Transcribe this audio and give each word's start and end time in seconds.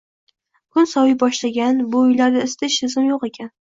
Kun 0.75 0.87
soviy 0.93 1.13
boshlagan, 1.23 1.83
bu 1.93 2.03
uylarda 2.07 2.47
isitish 2.49 2.79
tizimi 2.85 3.13
yo`q 3.13 3.21
ekan 3.31 3.57